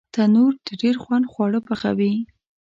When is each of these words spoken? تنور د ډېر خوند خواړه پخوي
تنور 0.13 0.53
د 0.67 0.67
ډېر 0.81 0.95
خوند 1.03 1.25
خواړه 1.31 1.59
پخوي 1.67 2.13